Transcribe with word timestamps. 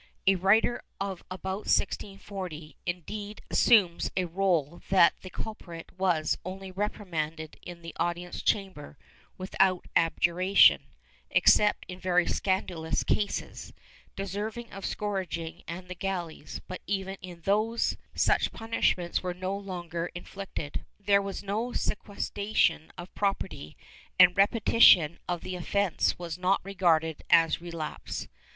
A 0.25 0.33
writer 0.33 0.81
of 0.99 1.23
about 1.29 1.67
1640, 1.69 2.75
indeed, 2.87 3.43
assumes 3.51 4.05
as 4.05 4.11
a 4.17 4.25
rule 4.25 4.81
that 4.89 5.13
the 5.21 5.29
culprit 5.29 5.91
was 5.95 6.39
only 6.43 6.71
reprimanded 6.71 7.57
in 7.61 7.83
the 7.83 7.95
audience 7.97 8.41
chamber, 8.41 8.97
without 9.37 9.85
abjura 9.95 10.57
tion, 10.57 10.81
except 11.29 11.85
in 11.87 11.99
very 11.99 12.25
scandalous 12.25 13.03
cases, 13.03 13.73
deserving 14.15 14.71
of 14.71 14.87
scourging 14.87 15.61
and 15.67 15.87
the 15.87 15.93
galleys, 15.93 16.61
but 16.67 16.81
even 16.87 17.15
in 17.21 17.43
these 17.45 17.95
such 18.15 18.51
punishments 18.51 19.21
were 19.21 19.35
no 19.35 19.55
longer 19.55 20.09
inflicted. 20.15 20.83
There 20.99 21.21
was 21.21 21.43
no 21.43 21.73
sequestration 21.73 22.91
of 22.97 23.13
property, 23.13 23.77
and 24.17 24.35
repetition 24.35 25.19
of 25.29 25.41
the 25.41 25.55
offence 25.55 26.17
was 26.17 26.39
not 26.39 26.59
regarded 26.63 27.23
as 27.29 27.61
relapse. 27.61 28.27